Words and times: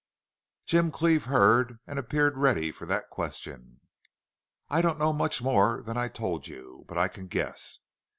Jim 0.65 0.89
Cleve 0.89 1.25
heard 1.25 1.77
and 1.85 1.99
appeared 1.99 2.35
ready 2.35 2.71
for 2.71 2.87
that 2.87 3.11
question. 3.11 3.81
"I 4.67 4.81
don't 4.81 4.97
know 4.97 5.13
much 5.13 5.43
more 5.43 5.83
than 5.83 5.95
I 5.95 6.07
told 6.07 6.47
you. 6.47 6.85
But 6.87 6.97
I 6.97 7.07
can 7.07 7.27
guess. 7.27 7.77